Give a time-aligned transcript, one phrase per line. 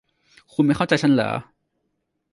[0.53, 1.29] คุณไม่เข้าใจฉันหรอ